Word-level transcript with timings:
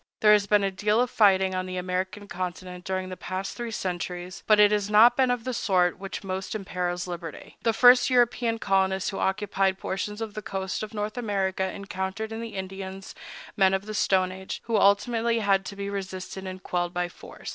There 0.21 0.33
has 0.33 0.47
been 0.47 0.63
a 0.63 0.71
deal 0.71 0.99
of 0.99 1.11
fighting 1.11 1.53
on 1.53 1.67
the 1.67 1.77
American 1.77 2.27
continent 2.27 2.85
during 2.85 3.09
the 3.09 3.15
past 3.15 3.55
three 3.55 3.69
centuries; 3.69 4.41
but 4.47 4.59
it 4.59 4.71
has 4.71 4.89
not 4.89 5.15
been 5.15 5.29
of 5.29 5.43
the 5.43 5.53
sort 5.53 5.99
which 5.99 6.23
most 6.23 6.55
imperils 6.55 7.05
liberty. 7.05 7.57
The 7.61 7.71
first 7.71 8.09
European 8.09 8.57
colonists 8.57 9.11
who 9.11 9.19
occupied 9.19 9.77
portions 9.77 10.19
of 10.19 10.33
the 10.33 10.41
coast 10.41 10.81
of 10.81 10.95
North 10.95 11.19
America 11.19 11.69
encountered 11.71 12.31
in 12.31 12.41
the 12.41 12.55
Indians 12.55 13.13
men 13.55 13.75
of 13.75 13.85
the 13.85 13.93
Stone 13.93 14.31
Age, 14.31 14.59
who 14.63 14.75
ultimately 14.75 15.37
had 15.37 15.65
to 15.65 15.75
be 15.75 15.87
resisted 15.87 16.47
and 16.47 16.63
quelled 16.63 16.95
by 16.95 17.07
force. 17.07 17.49